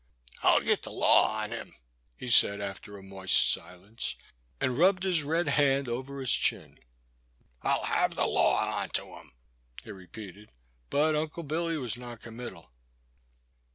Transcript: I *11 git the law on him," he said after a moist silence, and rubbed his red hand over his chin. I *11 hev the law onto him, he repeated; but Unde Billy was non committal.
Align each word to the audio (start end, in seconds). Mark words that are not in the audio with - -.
I 0.41 0.57
*11 0.61 0.65
git 0.65 0.81
the 0.81 0.91
law 0.91 1.43
on 1.43 1.51
him," 1.51 1.73
he 2.17 2.27
said 2.27 2.59
after 2.59 2.97
a 2.97 3.03
moist 3.03 3.51
silence, 3.53 4.15
and 4.59 4.75
rubbed 4.75 5.03
his 5.03 5.21
red 5.21 5.47
hand 5.47 5.87
over 5.87 6.19
his 6.21 6.31
chin. 6.31 6.79
I 7.61 7.77
*11 7.77 7.83
hev 7.85 8.15
the 8.15 8.25
law 8.25 8.79
onto 8.81 9.09
him, 9.15 9.31
he 9.83 9.91
repeated; 9.91 10.49
but 10.89 11.15
Unde 11.15 11.47
Billy 11.47 11.77
was 11.77 11.97
non 11.97 12.17
committal. 12.17 12.71